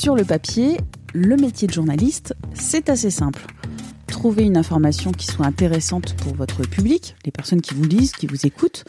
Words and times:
Sur 0.00 0.16
le 0.16 0.24
papier, 0.24 0.78
le 1.12 1.36
métier 1.36 1.68
de 1.68 1.74
journaliste, 1.74 2.34
c'est 2.54 2.88
assez 2.88 3.10
simple. 3.10 3.44
Trouver 4.06 4.44
une 4.44 4.56
information 4.56 5.12
qui 5.12 5.26
soit 5.26 5.44
intéressante 5.44 6.16
pour 6.16 6.34
votre 6.34 6.62
public, 6.62 7.16
les 7.26 7.30
personnes 7.30 7.60
qui 7.60 7.74
vous 7.74 7.84
lisent, 7.84 8.12
qui 8.12 8.26
vous 8.26 8.46
écoutent, 8.46 8.86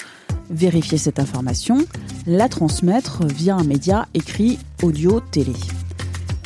vérifier 0.50 0.98
cette 0.98 1.20
information, 1.20 1.80
la 2.26 2.48
transmettre 2.48 3.26
via 3.26 3.58
un 3.58 3.66
média 3.66 4.08
écrit, 4.14 4.58
audio, 4.84 5.20
télé. 5.20 5.52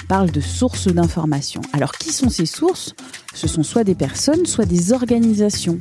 Parle 0.07 0.31
de 0.31 0.41
sources 0.41 0.87
d'informations. 0.87 1.61
Alors 1.71 1.91
qui 1.91 2.11
sont 2.11 2.31
ces 2.31 2.47
sources? 2.47 2.95
Ce 3.35 3.47
sont 3.47 3.61
soit 3.61 3.83
des 3.83 3.93
personnes, 3.93 4.47
soit 4.47 4.65
des 4.65 4.93
organisations. 4.93 5.79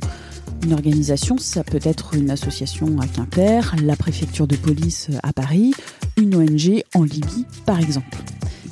Une 0.62 0.74
organisation, 0.74 1.38
ça 1.38 1.64
peut 1.64 1.80
être 1.84 2.12
une 2.12 2.30
association 2.30 2.98
à 3.00 3.06
Quimper, 3.06 3.76
la 3.82 3.96
préfecture 3.96 4.46
de 4.46 4.56
police 4.56 5.08
à 5.22 5.32
Paris, 5.32 5.72
une 6.18 6.34
ONG 6.34 6.82
en 6.94 7.02
Libye 7.02 7.46
par 7.64 7.80
exemple. 7.80 8.18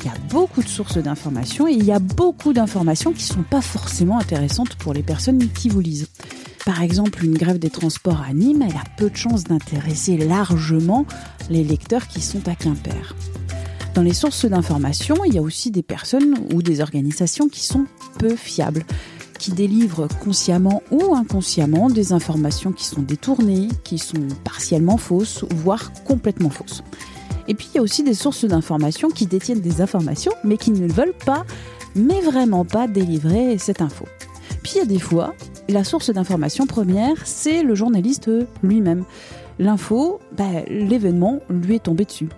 Il 0.03 0.07
y 0.07 0.11
a 0.11 0.19
beaucoup 0.31 0.63
de 0.63 0.69
sources 0.69 0.99
d'informations 0.99 1.69
et 1.69 1.73
il 1.73 1.85
y 1.85 1.93
a 1.93 2.01
beaucoup 2.01 2.53
d'informations 2.53 3.13
qui 3.13 3.23
ne 3.23 3.35
sont 3.35 3.45
pas 3.45 3.61
forcément 3.61 4.19
intéressantes 4.19 4.75
pour 4.75 4.95
les 4.95 5.03
personnes 5.03 5.49
qui 5.53 5.69
vous 5.69 5.79
lisent. 5.79 6.09
Par 6.65 6.83
exemple, 6.83 7.25
une 7.25 7.39
grève 7.39 7.61
des 7.61 7.71
transports 7.71 8.21
à 8.21 8.33
Nîmes, 8.33 8.63
elle 8.63 8.77
a 8.77 8.85
peu 8.97 9.11
de 9.11 9.17
chances 9.17 9.45
d'intéresser 9.45 10.17
largement 10.17 11.07
les 11.51 11.63
lecteurs 11.63 12.09
qui 12.09 12.21
sont 12.21 12.49
à 12.49 12.57
Quimper. 12.57 13.15
Dans 13.95 14.03
les 14.03 14.15
sources 14.15 14.47
d'information, 14.47 15.25
il 15.25 15.35
y 15.35 15.39
a 15.39 15.43
aussi 15.43 15.71
des 15.71 15.83
personnes 15.83 16.35
ou 16.53 16.63
des 16.63 16.81
organisations 16.81 17.49
qui 17.49 17.61
sont 17.61 17.87
peu 18.19 18.35
fiables, 18.35 18.85
qui 19.39 19.53
délivrent 19.53 20.09
consciemment 20.25 20.83
ou 20.91 21.15
inconsciemment 21.15 21.91
des 21.91 22.13
informations 22.13 22.73
qui 22.73 22.87
sont 22.87 23.03
détournées, 23.03 23.69
qui 23.85 23.99
sont 23.99 24.27
partiellement 24.43 24.97
fausses, 24.97 25.45
voire 25.51 25.93
complètement 26.05 26.51
fausses. 26.51 26.83
Et 27.49 27.55
puis 27.55 27.69
il 27.73 27.77
y 27.77 27.79
a 27.79 27.83
aussi 27.83 28.03
des 28.03 28.15
sources 28.15 28.45
d'information 28.45 29.09
qui 29.09 29.27
détiennent 29.27 29.61
des 29.61 29.81
informations, 29.81 30.33
mais 30.45 30.57
qui 30.57 30.71
ne 30.71 30.91
veulent 30.91 31.15
pas, 31.25 31.45
mais 31.95 32.21
vraiment 32.21 32.65
pas 32.65 32.87
délivrer 32.89 33.59
cette 33.59 33.83
info. 33.83 34.07
Puis 34.63 34.75
il 34.77 34.79
y 34.79 34.83
a 34.83 34.87
des 34.87 35.01
fois, 35.01 35.35
la 35.69 35.85
source 35.85 36.11
d'information 36.11 36.67
première, 36.67 37.27
c'est 37.27 37.63
le 37.63 37.75
journaliste 37.75 38.31
lui-même. 38.63 39.05
L'info, 39.59 40.21
bah, 40.37 40.65
l'événement 40.69 41.41
lui 41.51 41.77
est 41.77 41.85
tombé 41.85 42.05
dessus. 42.05 42.29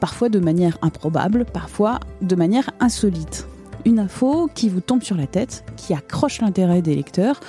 Parfois 0.00 0.28
de 0.28 0.38
manière 0.38 0.78
improbable, 0.82 1.44
parfois 1.44 2.00
de 2.20 2.34
manière 2.34 2.70
insolite. 2.80 3.46
Une 3.84 3.98
info 3.98 4.50
qui 4.54 4.68
vous 4.68 4.80
tombe 4.80 5.02
sur 5.02 5.16
la 5.16 5.26
tête, 5.26 5.64
qui 5.76 5.94
accroche 5.94 6.40
l'intérêt 6.40 6.82
des 6.82 6.94
lecteurs. 6.94 7.40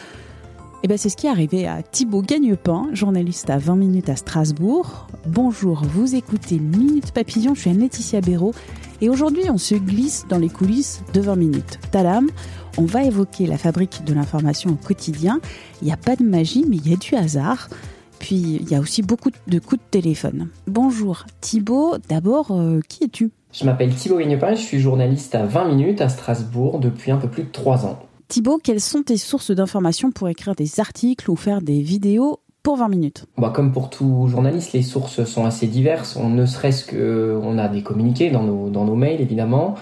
Et 0.85 0.87
ben 0.87 0.99
c'est 0.99 1.09
ce 1.09 1.17
qui 1.17 1.25
est 1.25 1.31
arrivé 1.31 1.65
à 1.65 1.81
Thibaut 1.81 2.21
Gagnepin, 2.21 2.89
journaliste 2.93 3.49
à 3.49 3.57
20 3.57 3.75
minutes 3.75 4.09
à 4.09 4.15
Strasbourg. 4.15 5.07
Bonjour, 5.25 5.81
vous 5.83 6.13
écoutez 6.13 6.59
Minute 6.59 7.11
Papillon, 7.11 7.55
je 7.55 7.61
suis 7.61 7.73
Laetitia 7.73 8.21
Béraud 8.21 8.53
et 9.01 9.09
aujourd'hui 9.09 9.49
on 9.49 9.57
se 9.57 9.73
glisse 9.73 10.27
dans 10.29 10.37
les 10.37 10.47
coulisses 10.47 11.01
de 11.11 11.21
20 11.21 11.37
minutes. 11.37 11.79
Talam, 11.89 12.29
on 12.77 12.85
va 12.85 13.03
évoquer 13.03 13.47
la 13.47 13.57
fabrique 13.57 14.03
de 14.03 14.13
l'information 14.13 14.69
au 14.69 14.75
quotidien. 14.75 15.39
Il 15.81 15.85
n'y 15.85 15.91
a 15.91 15.97
pas 15.97 16.15
de 16.15 16.23
magie, 16.23 16.65
mais 16.69 16.75
il 16.75 16.87
y 16.87 16.93
a 16.93 16.97
du 16.97 17.15
hasard. 17.15 17.67
Puis 18.19 18.59
il 18.61 18.69
y 18.69 18.75
a 18.75 18.79
aussi 18.79 19.01
beaucoup 19.01 19.31
de 19.31 19.57
coups 19.57 19.81
de 19.81 19.89
téléphone. 19.89 20.49
Bonjour 20.67 21.25
Thibaut, 21.41 21.95
d'abord, 22.09 22.51
euh, 22.51 22.79
qui 22.87 23.05
es-tu? 23.05 23.31
Je 23.51 23.65
m'appelle 23.65 23.95
Thibaut 23.95 24.19
Gagnepin, 24.19 24.53
je 24.53 24.61
suis 24.61 24.79
journaliste 24.79 25.33
à 25.33 25.47
20 25.47 25.65
minutes 25.65 26.01
à 26.01 26.09
Strasbourg 26.09 26.79
depuis 26.79 27.09
un 27.09 27.17
peu 27.17 27.27
plus 27.27 27.41
de 27.41 27.51
3 27.51 27.87
ans. 27.87 27.97
Thibaut, 28.27 28.59
quelles 28.61 28.81
sont 28.81 29.03
tes 29.03 29.17
sources 29.17 29.51
d'informations 29.51 30.11
pour 30.11 30.27
écrire 30.29 30.55
des 30.55 30.79
articles 30.79 31.29
ou 31.29 31.35
faire 31.35 31.61
des 31.61 31.81
vidéos 31.81 32.39
pour 32.63 32.77
20 32.77 32.89
minutes? 32.89 33.25
Bah, 33.37 33.51
Comme 33.53 33.71
pour 33.71 33.91
tout 33.91 34.27
journaliste, 34.27 34.73
les 34.73 34.81
sources 34.81 35.23
sont 35.25 35.45
assez 35.45 35.67
diverses. 35.67 36.15
On 36.15 36.29
ne 36.29 36.45
serait-ce 36.47 36.85
que 36.85 37.39
on 37.43 37.59
a 37.59 37.67
des 37.67 37.83
communiqués 37.83 38.31
dans 38.31 38.43
nos, 38.43 38.69
dans 38.69 38.83
nos 38.83 38.95
mails, 38.95 39.21
évidemment. 39.21 39.75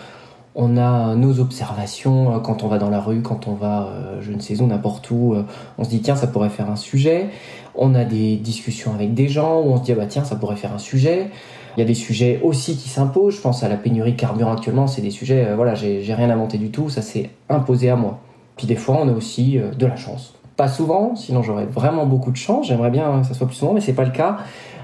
On 0.56 0.78
a 0.78 1.16
nos 1.16 1.40
observations 1.40 2.36
euh, 2.36 2.40
quand 2.40 2.64
on 2.64 2.68
va 2.68 2.78
dans 2.78 2.90
la 2.90 3.00
rue, 3.00 3.22
quand 3.22 3.48
on 3.48 3.54
va, 3.54 3.88
euh, 3.88 4.22
je 4.22 4.32
ne 4.34 4.40
sais 4.40 4.62
où, 4.62 4.68
n'importe 4.68 5.10
où. 5.10 5.34
Euh, 5.34 5.44
on 5.78 5.86
se 5.86 5.90
dit, 5.90 6.02
tiens, 6.02 6.18
ça 6.18 6.28
pourrait 6.28 6.50
faire 6.50 6.70
un 6.70 6.76
sujet. 6.76 7.30
On 7.76 7.96
a 7.96 8.04
des 8.04 8.36
discussions 8.36 8.94
avec 8.94 9.14
des 9.14 9.30
gens 9.30 9.62
où 9.62 9.72
on 9.72 9.78
se 9.78 9.84
dit, 9.84 9.94
ah 9.94 9.96
bah 9.96 10.06
tiens, 10.06 10.26
ça 10.26 10.36
pourrait 10.36 10.58
faire 10.58 10.74
un 10.74 10.80
sujet. 10.80 11.32
Il 11.76 11.80
y 11.80 11.84
a 11.84 11.88
des 11.88 11.96
sujets 11.96 12.40
aussi 12.44 12.76
qui 12.76 12.90
s'imposent. 12.90 13.38
Je 13.38 13.42
pense 13.42 13.64
à 13.64 13.70
la 13.70 13.78
pénurie 13.78 14.12
de 14.12 14.20
carburant 14.20 14.54
actuellement. 14.54 14.86
C'est 14.86 15.02
des 15.02 15.10
sujets, 15.10 15.56
voilà, 15.56 15.74
j'ai 15.74 16.14
rien 16.14 16.30
inventé 16.30 16.60
du 16.60 16.70
tout. 16.70 16.90
Ça 16.90 17.02
s'est 17.02 17.32
imposé 17.50 17.90
à 17.90 17.96
moi. 17.96 18.20
Puis 18.58 18.68
des 18.68 18.76
fois, 18.76 18.98
on 19.02 19.08
a 19.08 19.12
aussi 19.12 19.58
de 19.58 19.86
la 19.86 19.96
chance. 19.96 20.34
Pas 20.56 20.68
souvent, 20.68 21.16
sinon 21.16 21.42
j'aurais 21.42 21.66
vraiment 21.66 22.06
beaucoup 22.06 22.32
de 22.32 22.38
chance. 22.38 22.68
J'aimerais 22.68 22.92
bien 22.92 23.22
que 23.22 23.28
ça 23.28 23.34
soit 23.34 23.48
plus 23.48 23.56
souvent, 23.56 23.74
mais 23.74 23.82
c'est 23.82 23.94
pas 23.94 24.06
le 24.06 24.12
cas. 24.12 24.38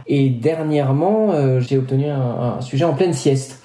Et 0.08 0.30
dernièrement, 0.30 1.60
j'ai 1.60 1.78
obtenu 1.78 2.10
un, 2.10 2.60
sujet 2.62 2.86
en 2.86 2.94
pleine 2.94 3.14
sieste. 3.14 3.64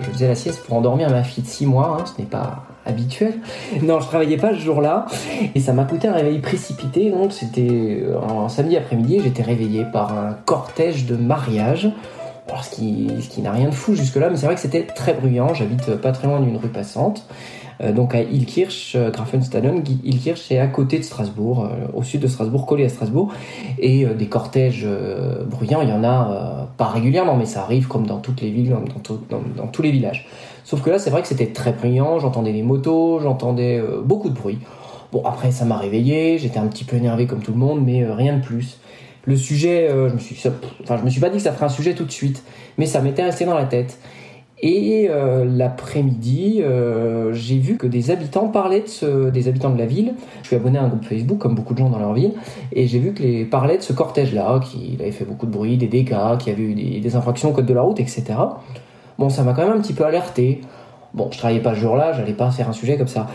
je 0.00 0.10
faisais 0.10 0.28
la 0.28 0.34
sieste 0.34 0.64
pour 0.64 0.76
endormir 0.76 1.10
ma 1.10 1.22
fille 1.22 1.42
de 1.42 1.48
6 1.48 1.66
mois, 1.66 1.98
hein, 2.00 2.04
ce 2.04 2.20
n'est 2.20 2.28
pas 2.28 2.64
habituel. 2.86 3.34
Non, 3.82 4.00
je 4.00 4.06
travaillais 4.06 4.36
pas 4.36 4.52
ce 4.54 4.60
jour-là 4.60 5.06
et 5.54 5.60
ça 5.60 5.72
m'a 5.72 5.84
coûté 5.84 6.08
un 6.08 6.12
réveil 6.12 6.38
précipité. 6.38 7.10
Donc 7.10 7.32
c'était 7.32 8.04
un 8.28 8.48
samedi 8.48 8.76
après-midi, 8.76 9.20
j'étais 9.22 9.42
réveillé 9.42 9.84
par 9.92 10.16
un 10.16 10.32
cortège 10.44 11.06
de 11.06 11.16
mariage. 11.16 11.90
Alors, 12.48 12.64
ce 12.64 12.76
qui, 12.76 13.42
n'a 13.42 13.52
rien 13.52 13.68
de 13.68 13.74
fou 13.74 13.94
jusque-là, 13.94 14.30
mais 14.30 14.36
c'est 14.36 14.46
vrai 14.46 14.54
que 14.54 14.60
c'était 14.60 14.84
très 14.84 15.14
bruyant. 15.14 15.52
J'habite 15.52 15.96
pas 15.96 16.12
très 16.12 16.28
loin 16.28 16.40
d'une 16.40 16.56
rue 16.56 16.68
passante. 16.68 17.26
Euh, 17.82 17.92
donc 17.92 18.14
à 18.14 18.22
Ilkirch, 18.22 18.94
euh, 18.96 19.10
Grafenstaden. 19.10 19.82
Ilkirch 20.04 20.50
est 20.50 20.58
à 20.58 20.66
côté 20.66 20.98
de 20.98 21.02
Strasbourg, 21.02 21.64
euh, 21.64 21.86
au 21.94 22.02
sud 22.02 22.20
de 22.20 22.26
Strasbourg, 22.26 22.66
collé 22.66 22.84
à 22.84 22.88
Strasbourg. 22.88 23.32
Et 23.78 24.06
des 24.06 24.26
cortèges 24.26 24.86
bruyants, 25.50 25.82
il 25.82 25.88
y 25.88 25.92
en 25.92 26.04
a 26.04 26.68
pas 26.76 26.86
régulièrement, 26.86 27.36
mais 27.36 27.46
ça 27.46 27.62
arrive 27.62 27.88
comme 27.88 28.06
dans 28.06 28.18
toutes 28.18 28.40
les 28.40 28.50
villes, 28.50 28.70
dans, 28.70 29.38
dans, 29.56 29.66
tous 29.66 29.82
les 29.82 29.90
villages. 29.90 30.26
Sauf 30.64 30.82
que 30.82 30.90
là, 30.90 30.98
c'est 30.98 31.10
vrai 31.10 31.22
que 31.22 31.28
c'était 31.28 31.48
très 31.48 31.72
bruyant, 31.72 32.18
j'entendais 32.18 32.52
les 32.52 32.62
motos, 32.62 33.20
j'entendais 33.20 33.82
beaucoup 34.04 34.28
de 34.30 34.34
bruit. 34.34 34.58
Bon, 35.12 35.22
après, 35.24 35.50
ça 35.50 35.64
m'a 35.64 35.76
réveillé, 35.76 36.38
j'étais 36.38 36.58
un 36.58 36.66
petit 36.66 36.84
peu 36.84 36.96
énervé 36.96 37.26
comme 37.26 37.40
tout 37.40 37.52
le 37.52 37.58
monde, 37.58 37.84
mais 37.84 38.04
rien 38.04 38.36
de 38.36 38.42
plus. 38.42 38.78
Le 39.26 39.36
sujet, 39.36 39.88
je 39.90 40.14
me 40.14 40.18
suis, 40.18 40.36
enfin, 40.82 40.96
je 40.96 41.04
me 41.04 41.10
suis 41.10 41.20
pas 41.20 41.28
dit 41.28 41.36
que 41.36 41.42
ça 41.42 41.52
ferait 41.52 41.66
un 41.66 41.70
sujet 41.70 41.94
tout 41.94 42.04
de 42.04 42.12
suite, 42.12 42.44
mais 42.78 42.86
ça 42.86 43.00
m'était 43.00 43.24
resté 43.24 43.44
dans 43.44 43.54
la 43.54 43.64
tête. 43.64 43.98
Et 44.62 45.08
euh, 45.10 45.44
l'après-midi, 45.44 46.62
euh, 46.62 47.32
j'ai 47.34 47.58
vu 47.58 47.76
que 47.76 47.86
des 47.86 48.10
habitants 48.10 48.48
parlaient 48.48 48.80
de 48.80 48.88
ce, 48.88 49.28
des 49.28 49.48
habitants 49.48 49.68
de 49.68 49.78
la 49.78 49.84
ville. 49.84 50.14
Je 50.42 50.46
suis 50.46 50.56
abonné 50.56 50.78
à 50.78 50.82
un 50.82 50.88
groupe 50.88 51.04
Facebook, 51.04 51.38
comme 51.38 51.54
beaucoup 51.54 51.74
de 51.74 51.78
gens 51.78 51.90
dans 51.90 51.98
leur 51.98 52.14
ville, 52.14 52.32
et 52.72 52.86
j'ai 52.86 52.98
vu 52.98 53.12
que 53.12 53.22
les 53.22 53.44
parlaient 53.44 53.76
de 53.76 53.82
ce 53.82 53.92
cortège-là, 53.92 54.60
qui 54.60 54.96
avait 54.98 55.12
fait 55.12 55.26
beaucoup 55.26 55.44
de 55.44 55.50
bruit, 55.50 55.76
des 55.76 55.88
dégâts, 55.88 56.38
qui 56.38 56.50
avait 56.50 56.62
eu 56.62 57.00
des, 57.00 57.16
infractions 57.16 57.50
au 57.50 57.52
code 57.52 57.66
de 57.66 57.74
la 57.74 57.82
route, 57.82 58.00
etc. 58.00 58.24
Bon, 59.18 59.28
ça 59.28 59.42
m'a 59.42 59.52
quand 59.52 59.62
même 59.62 59.76
un 59.76 59.80
petit 59.80 59.92
peu 59.92 60.04
alerté. 60.04 60.62
Bon, 61.12 61.28
je 61.30 61.38
travaillais 61.38 61.60
pas 61.60 61.74
ce 61.74 61.80
jour-là, 61.80 62.12
j'allais 62.14 62.32
pas 62.32 62.50
faire 62.50 62.68
un 62.68 62.72
sujet 62.72 62.96
comme 62.96 63.08
ça. 63.08 63.26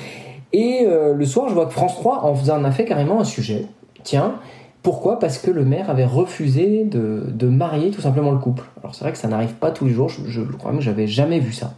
Et 0.54 0.86
euh, 0.86 1.14
le 1.14 1.26
soir, 1.26 1.50
je 1.50 1.54
vois 1.54 1.68
que 1.68 1.72
France 1.72 1.96
3 1.96 2.26
en 2.26 2.34
en 2.34 2.64
a 2.64 2.72
fait 2.72 2.86
carrément 2.86 3.22
un 3.22 3.24
sujet. 3.24 3.68
Tiens, 4.04 4.36
pourquoi? 4.84 5.20
Parce 5.20 5.38
que 5.38 5.52
le 5.52 5.64
maire 5.64 5.90
avait 5.90 6.06
refusé 6.06 6.84
de, 6.84 7.48
marier 7.48 7.92
tout 7.92 8.02
simplement 8.02 8.32
le 8.32 8.40
couple. 8.40 8.64
Alors 8.82 8.96
c'est 8.96 9.04
vrai 9.04 9.12
que 9.12 9.18
ça 9.18 9.28
n'arrive 9.28 9.54
pas 9.54 9.72
tous 9.72 9.86
les 9.86 9.94
jours, 9.94 10.10
je, 10.10 10.28
je 10.28 10.42
crois 10.42 10.72
même 10.72 10.80
que 10.80 10.86
j'avais 10.86 11.08
jamais 11.08 11.40
vu 11.40 11.54
ça. 11.54 11.74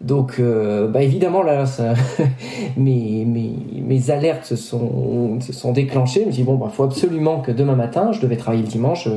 Donc, 0.00 0.36
euh, 0.38 0.88
bah 0.88 1.02
évidemment, 1.02 1.42
là, 1.42 1.64
mes, 2.78 3.26
mes, 3.26 4.10
alertes 4.10 4.46
se 4.46 4.56
sont, 4.56 5.38
déclenchées. 5.74 6.22
Je 6.22 6.26
me 6.26 6.32
suis 6.32 6.42
dit, 6.42 6.46
bon, 6.46 6.54
il 6.54 6.60
bah, 6.60 6.70
faut 6.72 6.84
absolument 6.84 7.40
que 7.40 7.52
demain 7.52 7.76
matin, 7.76 8.10
je 8.12 8.20
devais 8.20 8.36
travailler 8.36 8.62
le 8.62 8.68
dimanche, 8.68 9.04
je, 9.04 9.10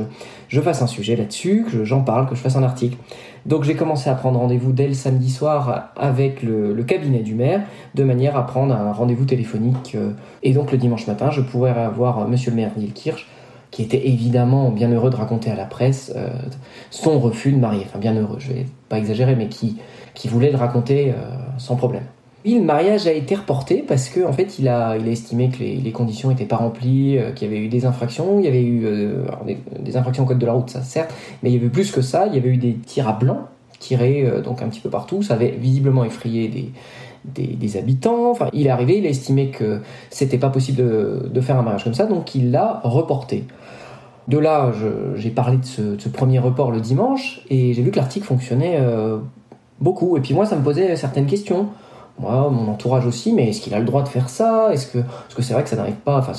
je 0.48 0.60
fasse 0.60 0.82
un 0.82 0.86
sujet 0.86 1.16
là-dessus, 1.16 1.64
que 1.70 1.84
j'en 1.84 2.02
parle, 2.02 2.28
que 2.28 2.34
je 2.34 2.40
fasse 2.40 2.56
un 2.56 2.62
article. 2.62 2.98
Donc, 3.46 3.64
j'ai 3.64 3.74
commencé 3.74 4.10
à 4.10 4.14
prendre 4.14 4.38
rendez-vous 4.38 4.72
dès 4.72 4.86
le 4.86 4.92
samedi 4.92 5.30
soir 5.30 5.92
avec 5.96 6.42
le, 6.42 6.74
cabinet 6.84 7.20
du 7.20 7.34
maire, 7.34 7.62
de 7.94 8.04
manière 8.04 8.36
à 8.36 8.46
prendre 8.46 8.74
un 8.74 8.92
rendez-vous 8.92 9.24
téléphonique. 9.24 9.94
Euh, 9.94 10.10
et 10.42 10.52
donc, 10.52 10.70
le 10.70 10.76
dimanche 10.76 11.06
matin, 11.06 11.30
je 11.30 11.40
pourrais 11.40 11.70
avoir 11.70 12.28
monsieur 12.28 12.50
le 12.50 12.56
maire 12.56 12.72
Neil 12.76 12.92
Kirsch, 12.92 13.26
qui 13.70 13.82
était 13.82 14.06
évidemment 14.06 14.70
bien 14.70 14.90
heureux 14.90 15.10
de 15.10 15.16
raconter 15.16 15.50
à 15.50 15.56
la 15.56 15.64
presse 15.64 16.12
euh, 16.14 16.28
son 16.90 17.18
refus 17.18 17.52
de 17.52 17.58
marier. 17.58 17.84
Enfin, 17.86 17.98
bien 17.98 18.14
heureux, 18.14 18.36
je 18.38 18.52
vais 18.52 18.66
pas 18.90 18.98
exagérer, 18.98 19.34
mais 19.34 19.48
qui 19.48 19.78
qui 20.14 20.28
voulait 20.28 20.50
le 20.50 20.56
raconter 20.56 21.10
euh, 21.10 21.30
sans 21.58 21.76
problème. 21.76 22.04
Oui, 22.44 22.54
le 22.58 22.64
mariage 22.64 23.06
a 23.06 23.12
été 23.12 23.34
reporté 23.34 23.82
parce 23.86 24.08
que 24.08 24.24
en 24.24 24.32
fait, 24.32 24.58
il 24.58 24.68
a, 24.68 24.96
estimé 24.96 25.48
que 25.48 25.58
les, 25.58 25.92
conditions 25.92 26.28
n'étaient 26.28 26.44
pas 26.44 26.56
remplies, 26.56 27.18
euh, 27.18 27.32
qu'il 27.32 27.48
y 27.48 27.50
avait 27.50 27.60
eu 27.60 27.68
des 27.68 27.86
infractions. 27.86 28.38
Il 28.38 28.44
y 28.44 28.48
avait 28.48 28.62
eu 28.62 28.82
euh, 28.84 29.24
des, 29.80 29.96
infractions 29.96 30.24
au 30.24 30.26
code 30.26 30.38
de 30.38 30.46
la 30.46 30.52
route, 30.52 30.70
ça 30.70 30.82
certes, 30.82 31.12
mais 31.42 31.50
il 31.50 31.54
y 31.54 31.58
avait 31.58 31.68
plus 31.68 31.90
que 31.90 32.02
ça. 32.02 32.26
Il 32.26 32.34
y 32.34 32.38
avait 32.38 32.50
eu 32.50 32.58
des 32.58 32.74
tirs 32.74 33.08
à 33.08 33.12
blanc 33.12 33.48
tirés 33.80 34.26
donc 34.42 34.62
un 34.62 34.68
petit 34.68 34.80
peu 34.80 34.88
partout. 34.88 35.22
Ça 35.22 35.34
avait 35.34 35.50
visiblement 35.50 36.04
effrayé 36.04 36.72
des, 37.24 37.76
habitants. 37.76 38.30
Enfin, 38.30 38.48
il 38.54 38.66
est 38.66 38.70
arrivé, 38.70 38.96
il 38.98 39.06
a 39.06 39.10
estimé 39.10 39.48
que 39.48 39.80
c'était 40.08 40.38
pas 40.38 40.48
possible 40.48 40.78
de, 40.78 41.28
de, 41.30 41.40
faire 41.42 41.58
un 41.58 41.62
mariage 41.62 41.84
comme 41.84 41.92
ça, 41.92 42.06
donc 42.06 42.34
il 42.34 42.50
l'a 42.50 42.80
reporté. 42.82 43.44
De 44.26 44.38
là, 44.38 44.72
j'ai 45.16 45.28
parlé 45.28 45.58
de 45.58 45.64
ce, 45.64 46.08
premier 46.08 46.38
report 46.38 46.70
le 46.70 46.80
dimanche 46.80 47.42
et 47.50 47.74
j'ai 47.74 47.82
vu 47.82 47.90
que 47.90 47.96
l'article 47.96 48.24
fonctionnait 48.26 48.78
beaucoup. 49.80 50.16
Et 50.16 50.20
puis 50.20 50.34
moi, 50.34 50.46
ça 50.46 50.56
me 50.56 50.62
posait 50.62 50.96
certaines 50.96 51.26
questions 51.26 51.68
moi, 52.18 52.48
mon 52.48 52.70
entourage 52.70 53.06
aussi, 53.06 53.32
mais 53.32 53.48
est-ce 53.48 53.60
qu'il 53.60 53.74
a 53.74 53.80
le 53.80 53.84
droit 53.84 54.02
de 54.02 54.08
faire 54.08 54.28
ça? 54.28 54.72
Est-ce 54.72 54.86
que, 54.86 54.98
parce 54.98 55.34
que 55.34 55.42
c'est 55.42 55.52
vrai 55.52 55.64
que 55.64 55.68
ça 55.68 55.76
n'arrive 55.76 55.96
pas. 55.96 56.18
Enfin, 56.18 56.32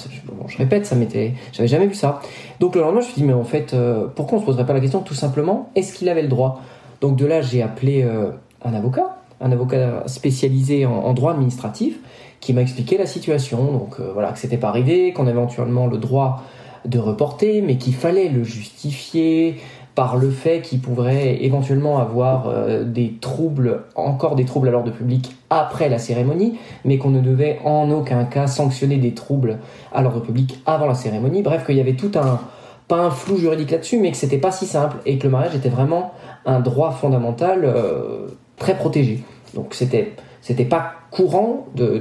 je 0.48 0.58
répète, 0.58 0.86
ça 0.86 0.96
m'était, 0.96 1.34
j'avais 1.52 1.68
jamais 1.68 1.88
vu 1.88 1.96
ça. 1.96 2.22
Donc 2.60 2.76
le 2.76 2.82
lendemain, 2.82 3.02
je 3.02 3.08
me 3.08 3.12
suis 3.12 3.22
dit, 3.22 3.28
mais 3.28 3.34
en 3.34 3.44
fait, 3.44 3.74
euh, 3.74 4.08
pourquoi 4.08 4.38
on 4.38 4.42
se 4.42 4.46
poserait 4.46 4.66
pas 4.66 4.74
la 4.74 4.80
question 4.80 5.02
tout 5.02 5.14
simplement 5.14 5.70
Est-ce 5.76 5.94
qu'il 5.94 6.08
avait 6.08 6.22
le 6.22 6.30
droit? 6.30 6.62
Donc 7.02 7.18
de 7.18 7.26
là, 7.26 7.42
j'ai 7.42 7.62
appelé 7.62 8.04
euh, 8.04 8.32
un 8.64 8.74
avocat, 8.74 9.18
un 9.42 9.52
avocat 9.52 10.04
spécialisé 10.06 10.86
en, 10.86 11.14
droit 11.14 11.34
administratif, 11.34 12.00
qui 12.40 12.54
m'a 12.54 12.62
expliqué 12.62 12.98
la 12.98 13.06
situation. 13.06 13.72
Donc 13.74 14.00
euh, 14.00 14.12
voilà, 14.14 14.32
que 14.32 14.40
c'était 14.40 14.58
pas 14.58 14.70
arrivé, 14.70 15.12
qu'on 15.12 15.24
avait 15.24 15.32
éventuellement 15.32 15.88
le 15.88 15.98
droit 15.98 16.42
de 16.86 17.00
reporter, 17.00 17.62
mais 17.62 17.78
qu'il 17.78 17.96
fallait 17.96 18.30
le 18.30 18.44
justifier, 18.46 19.58
par 19.96 20.18
le 20.18 20.30
fait 20.30 20.62
qu'il 20.62 20.82
pourrait 20.82 21.44
éventuellement 21.44 22.00
avoir 22.00 22.48
euh, 22.48 22.84
des 22.84 23.14
troubles, 23.22 23.84
encore 23.96 24.36
des 24.36 24.44
troubles 24.44 24.68
à 24.68 24.72
l'ordre 24.72 24.92
public 24.92 25.36
après 25.50 25.88
la 25.88 25.98
cérémonie, 25.98 26.58
mais 26.84 26.98
qu'on 26.98 27.10
ne 27.10 27.22
devait 27.22 27.60
en 27.64 27.90
aucun 27.90 28.26
cas 28.26 28.48
sanctionner 28.48 28.98
des 28.98 29.14
troubles 29.14 29.60
à 29.94 30.02
l'ordre 30.02 30.20
public 30.20 30.60
avant 30.66 30.86
la 30.86 30.96
cérémonie. 30.96 31.42
Bref, 31.42 31.66
qu'il 31.66 31.78
y 31.78 31.80
avait 31.80 31.94
tout 31.94 32.12
un, 32.16 32.42
pas 32.90 32.98
un 32.98 33.10
flou 33.10 33.38
juridique 33.38 33.72
là-dessus, 33.72 33.98
mais 33.98 34.12
que 34.12 34.18
c'était 34.18 34.38
pas 34.38 34.52
si 34.52 34.66
simple 34.66 34.98
et 35.06 35.18
que 35.18 35.24
le 35.24 35.30
mariage 35.32 35.56
était 35.56 35.70
vraiment 35.70 36.12
un 36.46 36.60
droit 36.60 36.92
fondamental 36.92 37.62
euh, 37.64 38.28
très 38.58 38.76
protégé. 38.76 39.24
Donc 39.54 39.74
c'était 39.74 40.14
c'était 40.42 40.66
pas 40.66 40.94
courant 41.10 41.66
de, 41.76 42.00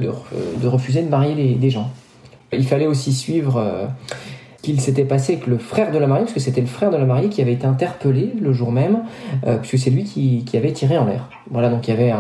de, 0.61 0.69
refuser 0.69 1.01
de 1.01 1.09
marier 1.09 1.57
les, 1.59 1.71
gens. 1.71 1.91
Il 2.53 2.67
fallait 2.67 2.87
aussi 2.87 3.15
suivre 3.15 3.57
euh, 3.57 3.87
qu'il 4.65 4.81
s'était 4.81 5.05
passé 5.05 5.35
avec 5.35 5.47
le 5.47 5.59
frère 5.59 5.93
de 5.93 5.99
la 5.99 6.07
mariée, 6.07 6.25
parce 6.25 6.35
que 6.35 6.41
c'était 6.41 6.61
le 6.61 6.67
frère 6.67 6.91
de 6.91 6.97
la 6.97 7.05
mariée 7.05 7.29
qui 7.29 7.43
avait 7.43 7.53
été 7.53 7.67
interpellé 7.67 8.33
le 8.41 8.53
jour 8.53 8.73
même, 8.73 9.01
euh, 9.47 9.59
puisque 9.59 9.85
c'est 9.85 9.91
lui 9.91 10.05
qui, 10.05 10.57
avait 10.57 10.73
tiré 10.73 10.97
en 10.97 11.05
l'air. 11.05 11.29
Voilà, 11.51 11.69
donc 11.69 11.87
il 11.89 11.91
y 11.91 11.97
avait 11.97 12.13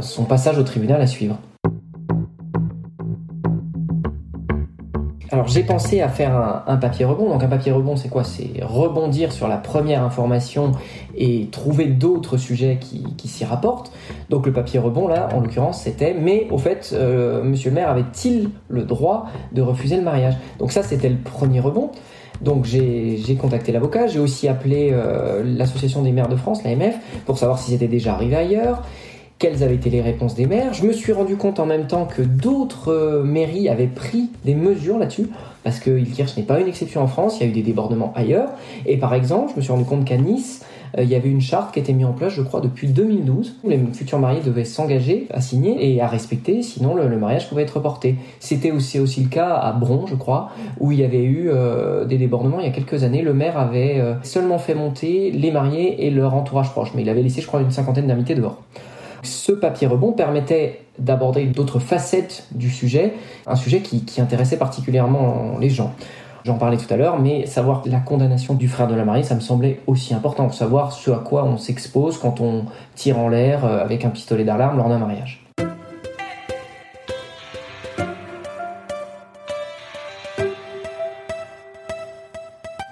son 0.00 0.24
passage 0.24 0.58
au 0.58 0.62
tribunal 0.62 1.00
à 1.00 1.06
suivre. 1.06 1.38
Alors 5.36 5.48
j'ai 5.48 5.64
pensé 5.64 6.00
à 6.00 6.08
faire 6.08 6.64
un, 6.66 6.76
papier 6.78 7.04
rebond. 7.04 7.28
Donc 7.28 7.42
un 7.42 7.48
papier 7.48 7.70
rebond, 7.70 7.94
c'est 7.94 8.08
quoi? 8.08 8.24
C'est 8.24 8.52
rebondir 8.62 9.32
sur 9.32 9.48
la 9.48 9.58
première 9.58 10.02
information 10.02 10.72
et 11.14 11.48
trouver 11.52 11.84
d'autres 11.88 12.38
sujets 12.38 12.78
qui, 12.80 13.28
s'y 13.28 13.44
rapportent. 13.44 13.92
Donc 14.30 14.46
le 14.46 14.52
papier 14.54 14.78
rebond, 14.78 15.08
là, 15.08 15.28
en 15.34 15.40
l'occurrence, 15.40 15.82
c'était 15.82 16.14
mais 16.14 16.46
au 16.50 16.56
fait, 16.56 16.94
euh, 16.94 17.42
monsieur 17.42 17.68
le 17.68 17.74
maire 17.74 17.90
avait-il 17.90 18.48
le 18.70 18.84
droit 18.84 19.26
de 19.52 19.60
refuser 19.60 19.96
le 19.96 20.02
mariage? 20.02 20.38
Donc 20.58 20.72
ça, 20.72 20.82
c'était 20.82 21.10
le 21.10 21.18
premier 21.18 21.60
rebond. 21.60 21.90
Donc 22.40 22.64
j'ai 22.64 23.36
contacté 23.38 23.72
l'avocat, 23.72 24.06
j'ai 24.06 24.18
aussi 24.18 24.48
appelé 24.48 24.88
euh, 24.90 25.42
l'association 25.44 26.00
des 26.00 26.12
maires 26.12 26.28
de 26.28 26.36
France, 26.36 26.64
l'AMF, 26.64 26.96
pour 27.26 27.36
savoir 27.36 27.58
si 27.58 27.72
c'était 27.72 27.88
déjà 27.88 28.14
arrivé 28.14 28.36
ailleurs 28.36 28.82
quelles 29.38 29.62
avaient 29.62 29.74
été 29.74 29.90
les 29.90 30.00
réponses 30.00 30.34
des 30.34 30.46
maires. 30.46 30.72
Je 30.72 30.86
me 30.86 30.92
suis 30.92 31.12
rendu 31.12 31.36
compte 31.36 31.60
en 31.60 31.66
même 31.66 31.86
temps 31.86 32.06
que 32.06 32.22
d'autres 32.22 32.90
euh, 32.90 33.22
mairies 33.22 33.68
avaient 33.68 33.86
pris 33.86 34.30
des 34.44 34.54
mesures 34.54 34.98
là-dessus, 34.98 35.28
parce 35.62 35.78
que 35.78 35.90
Ilkirch 35.90 36.36
n'est 36.36 36.42
pas 36.42 36.60
une 36.60 36.68
exception 36.68 37.02
en 37.02 37.06
France, 37.06 37.38
il 37.38 37.44
y 37.44 37.46
a 37.46 37.50
eu 37.50 37.52
des 37.52 37.62
débordements 37.62 38.12
ailleurs. 38.16 38.48
Et 38.86 38.96
par 38.96 39.12
exemple, 39.12 39.52
je 39.52 39.56
me 39.56 39.60
suis 39.60 39.72
rendu 39.72 39.84
compte 39.84 40.06
qu'à 40.06 40.16
Nice, 40.16 40.64
euh, 40.96 41.02
il 41.02 41.10
y 41.10 41.14
avait 41.14 41.28
une 41.28 41.42
charte 41.42 41.74
qui 41.74 41.80
était 41.80 41.92
mise 41.92 42.06
en 42.06 42.12
place, 42.12 42.32
je 42.32 42.40
crois, 42.40 42.62
depuis 42.62 42.88
2012, 42.88 43.56
où 43.62 43.68
les 43.68 43.78
futurs 43.92 44.18
mariés 44.18 44.40
devaient 44.40 44.64
s'engager 44.64 45.26
à 45.30 45.42
signer 45.42 45.92
et 45.92 46.00
à 46.00 46.06
respecter, 46.06 46.62
sinon 46.62 46.94
le, 46.94 47.18
mariage 47.18 47.46
pouvait 47.50 47.62
être 47.62 47.76
reporté. 47.76 48.16
C'était 48.40 48.70
aussi, 48.70 48.98
le 48.98 49.28
cas 49.28 49.54
à 49.54 49.72
Bron, 49.72 50.06
je 50.06 50.14
crois, 50.14 50.48
où 50.80 50.92
il 50.92 51.00
y 51.00 51.04
avait 51.04 51.24
eu 51.24 51.50
euh, 51.50 52.06
des 52.06 52.16
débordements 52.16 52.60
il 52.60 52.64
y 52.64 52.68
a 52.68 52.72
quelques 52.72 53.04
années. 53.04 53.20
Le 53.20 53.34
maire 53.34 53.58
avait 53.58 54.02
seulement 54.22 54.58
fait 54.58 54.74
monter 54.74 55.30
les 55.30 55.50
mariés 55.50 56.06
et 56.06 56.10
leur 56.10 56.34
entourage 56.34 56.70
proche, 56.70 56.92
mais 56.94 57.02
il 57.02 57.08
avait 57.10 57.22
laissé, 57.22 57.42
je 57.42 57.46
crois, 57.46 57.60
une 57.60 57.70
cinquantaine 57.70 58.06
d'invités 58.06 58.34
dehors. 58.34 58.62
Ce 59.26 59.52
papier 59.52 59.86
rebond 59.88 60.12
permettait 60.12 60.82
d'aborder 60.98 61.46
d'autres 61.46 61.80
facettes 61.80 62.46
du 62.52 62.70
sujet, 62.70 63.14
un 63.46 63.56
sujet 63.56 63.80
qui, 63.80 64.20
intéressait 64.20 64.56
particulièrement 64.56 65.58
les 65.60 65.68
gens. 65.68 65.92
J'en 66.44 66.58
parlais 66.58 66.76
tout 66.76 66.92
à 66.94 66.96
l'heure, 66.96 67.18
mais 67.18 67.44
savoir 67.46 67.82
la 67.86 67.98
condamnation 67.98 68.54
du 68.54 68.68
frère 68.68 68.86
de 68.86 68.94
la 68.94 69.04
mariée, 69.04 69.24
ça 69.24 69.34
me 69.34 69.40
semblait 69.40 69.80
aussi 69.88 70.14
important, 70.14 70.48
savoir 70.52 70.92
ce 70.92 71.10
à 71.10 71.18
quoi 71.18 71.44
on 71.44 71.56
s'expose 71.56 72.18
quand 72.18 72.40
on 72.40 72.66
tire 72.94 73.18
en 73.18 73.28
l'air 73.28 73.64
euh, 73.64 73.82
avec 73.82 74.04
un 74.04 74.10
pistolet 74.10 74.44
d'alarme 74.44 74.76
lors 74.76 74.88
d'un 74.88 74.98
mariage. 74.98 75.44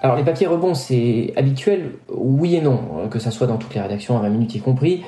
Alors 0.02 0.16
les 0.16 0.24
papiers 0.24 0.48
rebonds, 0.48 0.74
c'est 0.74 1.32
habituel, 1.36 1.92
oui 2.12 2.56
et 2.56 2.60
non, 2.60 3.08
que 3.08 3.18
ça 3.18 3.30
soit 3.30 3.46
dans 3.46 3.56
toutes 3.56 3.74
les 3.74 3.80
rédactions 3.80 4.18
à 4.18 4.20
20 4.20 4.28
minutes 4.28 4.54
y 4.56 4.60
compris 4.60 5.02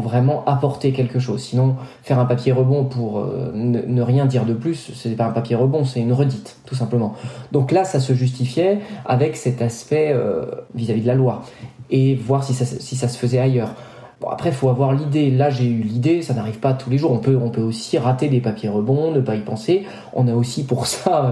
vraiment 0.00 0.44
apporter 0.46 0.92
quelque 0.92 1.18
chose. 1.18 1.42
Sinon, 1.42 1.76
faire 2.02 2.18
un 2.18 2.24
papier 2.24 2.52
rebond 2.52 2.84
pour 2.84 3.18
euh, 3.18 3.50
ne, 3.54 4.02
rien 4.02 4.26
dire 4.26 4.44
de 4.44 4.54
plus, 4.54 4.92
c'est 4.94 5.10
pas 5.10 5.26
un 5.26 5.32
papier 5.32 5.56
rebond, 5.56 5.84
c'est 5.84 6.00
une 6.00 6.12
redite, 6.12 6.56
tout 6.66 6.74
simplement. 6.74 7.14
Donc 7.52 7.72
là, 7.72 7.84
ça 7.84 8.00
se 8.00 8.12
justifiait 8.14 8.80
avec 9.04 9.36
cet 9.36 9.62
aspect 9.62 10.10
euh, 10.12 10.44
vis-à-vis 10.74 11.02
de 11.02 11.06
la 11.06 11.14
loi 11.14 11.42
et 11.90 12.14
voir 12.14 12.44
si 12.44 12.54
ça, 12.54 12.64
si 12.64 12.96
ça 12.96 13.08
se 13.08 13.18
faisait 13.18 13.38
ailleurs. 13.38 13.74
Bon, 14.20 14.28
après, 14.28 14.52
faut 14.52 14.68
avoir 14.68 14.92
l'idée. 14.92 15.30
Là, 15.30 15.50
j'ai 15.50 15.66
eu 15.66 15.82
l'idée, 15.82 16.22
ça 16.22 16.34
n'arrive 16.34 16.58
pas 16.58 16.72
tous 16.72 16.88
les 16.88 16.98
jours. 16.98 17.12
On 17.12 17.18
peut, 17.18 17.38
on 17.40 17.50
peut 17.50 17.62
aussi 17.62 17.98
rater 17.98 18.28
des 18.28 18.40
papiers 18.40 18.68
rebonds, 18.68 19.10
ne 19.10 19.20
pas 19.20 19.34
y 19.34 19.40
penser. 19.40 19.84
On 20.12 20.28
a 20.28 20.34
aussi 20.34 20.64
pour 20.64 20.86
ça 20.86 21.24
euh, 21.24 21.30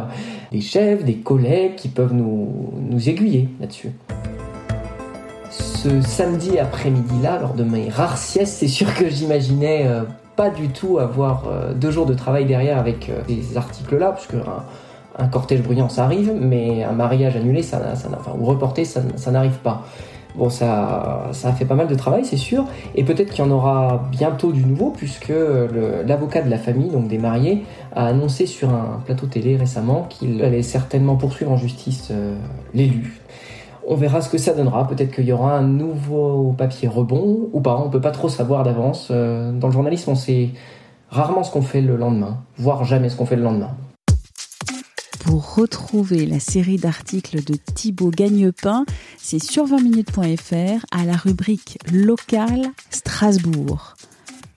des 0.50 0.60
chefs, 0.60 1.04
des 1.04 1.16
collègues 1.16 1.76
qui 1.76 1.88
peuvent 1.88 2.14
nous 2.14 3.08
aiguiller 3.08 3.48
là-dessus 3.60 3.92
ce 5.82 6.00
samedi 6.00 6.60
après-midi-là, 6.60 7.40
lors 7.40 7.54
de 7.54 7.64
mes 7.64 7.88
rares 7.88 8.16
siestes, 8.16 8.58
c'est 8.58 8.68
sûr 8.68 8.94
que 8.94 9.08
j'imaginais 9.08 9.84
euh, 9.84 10.02
pas 10.36 10.48
du 10.48 10.68
tout 10.68 10.98
avoir 10.98 11.44
euh, 11.48 11.74
deux 11.74 11.90
jours 11.90 12.06
de 12.06 12.14
travail 12.14 12.44
derrière 12.44 12.78
avec 12.78 13.08
euh, 13.08 13.20
ces 13.26 13.56
articles-là, 13.56 14.12
puisque 14.12 14.36
un, 15.18 15.26
cortège 15.26 15.60
bruyant 15.62 15.88
ça 15.88 16.04
arrive, 16.04 16.32
mais 16.40 16.84
un 16.84 16.92
mariage 16.92 17.34
annulé, 17.34 17.62
ça, 17.62 17.80
enfin, 17.94 18.32
ou 18.38 18.44
reporté, 18.44 18.84
ça, 18.84 19.02
n'arrive 19.32 19.58
pas. 19.58 19.82
Bon, 20.36 20.50
ça, 20.50 21.28
ça 21.32 21.48
a 21.48 21.52
fait 21.52 21.64
pas 21.64 21.74
mal 21.74 21.88
de 21.88 21.96
travail, 21.96 22.24
c'est 22.24 22.36
sûr, 22.36 22.64
et 22.94 23.02
peut-être 23.02 23.30
qu'il 23.30 23.44
y 23.44 23.48
en 23.48 23.50
aura 23.50 24.04
bientôt 24.12 24.52
du 24.52 24.64
nouveau, 24.64 24.90
puisque 24.96 25.32
l'avocat 26.06 26.42
de 26.42 26.48
la 26.48 26.58
famille, 26.58 26.90
donc 26.90 27.08
des 27.08 27.18
mariés, 27.18 27.64
a 27.94 28.06
annoncé 28.06 28.46
sur 28.46 28.70
un 28.70 29.02
plateau 29.04 29.26
télé 29.26 29.56
récemment 29.56 30.06
qu'il 30.08 30.42
allait 30.42 30.62
certainement 30.62 31.16
poursuivre 31.16 31.50
en 31.50 31.56
justice 31.56 32.12
l'élu. 32.72 33.20
On 33.86 33.96
verra 33.96 34.20
ce 34.20 34.28
que 34.28 34.38
ça 34.38 34.54
donnera. 34.54 34.86
Peut-être 34.86 35.12
qu'il 35.14 35.24
y 35.24 35.32
aura 35.32 35.56
un 35.56 35.62
nouveau 35.62 36.54
papier 36.56 36.88
rebond 36.88 37.48
ou 37.52 37.60
pas. 37.60 37.76
On 37.84 37.90
peut 37.90 38.00
pas 38.00 38.10
trop 38.10 38.28
savoir 38.28 38.62
d'avance. 38.62 39.08
Euh, 39.10 39.52
dans 39.52 39.68
le 39.68 39.72
journalisme, 39.72 40.10
on 40.10 40.14
sait 40.14 40.50
rarement 41.10 41.42
ce 41.42 41.50
qu'on 41.50 41.62
fait 41.62 41.80
le 41.80 41.96
lendemain, 41.96 42.38
voire 42.56 42.84
jamais 42.84 43.08
ce 43.08 43.16
qu'on 43.16 43.26
fait 43.26 43.36
le 43.36 43.42
lendemain. 43.42 43.70
Pour 45.24 45.54
retrouver 45.54 46.26
la 46.26 46.40
série 46.40 46.76
d'articles 46.76 47.44
de 47.44 47.54
Thibaut 47.74 48.10
Gagnepin, 48.10 48.84
c'est 49.18 49.42
sur 49.42 49.66
20minutes.fr 49.66 50.84
à 50.90 51.04
la 51.04 51.16
rubrique 51.16 51.78
Local 51.92 52.66
Strasbourg. 52.90 53.94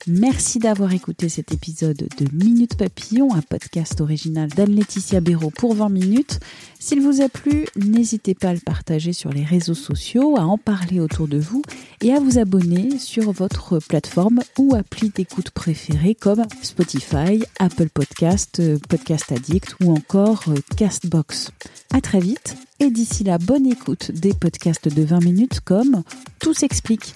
Merci 0.07 0.59
d'avoir 0.59 0.93
écouté 0.93 1.29
cet 1.29 1.51
épisode 1.51 1.97
de 1.97 2.27
Minute 2.31 2.75
Papillon, 2.77 3.33
un 3.33 3.41
podcast 3.41 4.01
original 4.01 4.49
d'Anne-Laetitia 4.49 5.19
Béraud 5.19 5.49
pour 5.49 5.73
20 5.73 5.89
minutes. 5.89 6.39
S'il 6.79 7.01
vous 7.01 7.21
a 7.21 7.29
plu, 7.29 7.65
n'hésitez 7.75 8.35
pas 8.35 8.49
à 8.49 8.53
le 8.53 8.59
partager 8.59 9.13
sur 9.13 9.31
les 9.31 9.43
réseaux 9.43 9.73
sociaux, 9.73 10.37
à 10.37 10.43
en 10.43 10.59
parler 10.59 10.99
autour 10.99 11.27
de 11.27 11.39
vous 11.39 11.63
et 12.01 12.13
à 12.13 12.19
vous 12.19 12.37
abonner 12.37 12.99
sur 12.99 13.31
votre 13.31 13.79
plateforme 13.79 14.41
ou 14.59 14.75
appli 14.75 15.09
d'écoute 15.09 15.49
préférée 15.49 16.13
comme 16.13 16.43
Spotify, 16.61 17.43
Apple 17.57 17.89
Podcast, 17.89 18.61
Podcast 18.87 19.31
Addict 19.31 19.75
ou 19.83 19.91
encore 19.91 20.43
Castbox. 20.77 21.49
À 21.91 22.01
très 22.01 22.19
vite 22.19 22.55
et 22.79 22.91
d'ici 22.91 23.23
là, 23.23 23.39
bonne 23.39 23.65
écoute 23.65 24.11
des 24.11 24.33
podcasts 24.33 24.93
de 24.93 25.01
20 25.01 25.23
minutes 25.23 25.61
comme 25.61 26.03
Tout 26.39 26.53
s'explique. 26.53 27.15